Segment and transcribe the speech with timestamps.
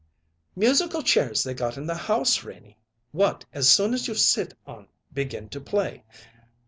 [0.55, 2.75] "Musical chairs they got in the house, Renie,
[3.11, 6.03] what, as soon as you sit on, begin to play.